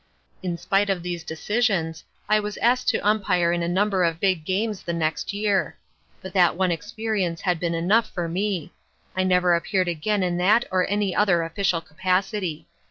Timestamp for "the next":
4.81-5.31